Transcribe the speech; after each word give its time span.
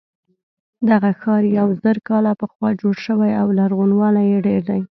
دغه 0.89 1.11
ښار 1.21 1.43
یو 1.59 1.67
زر 1.81 1.97
کاله 2.09 2.31
پخوا 2.41 2.69
جوړ 2.81 2.95
شوی 3.05 3.31
او 3.41 3.47
لرغونوالی 3.57 4.25
یې 4.31 4.39
ډېر 4.47 4.61
دی. 4.69 4.81